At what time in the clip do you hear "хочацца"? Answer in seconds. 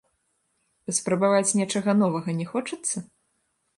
2.55-2.97